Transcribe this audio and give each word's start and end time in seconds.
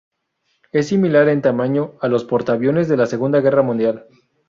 Es 0.71 0.87
similar 0.87 1.29
en 1.29 1.43
tamaño 1.43 1.93
a 2.01 2.07
los 2.07 2.25
portaaviones 2.25 2.87
de 2.87 2.97
la 2.97 3.05
Segunda 3.05 3.39
Guerra 3.39 3.61
Mundial. 3.61 4.07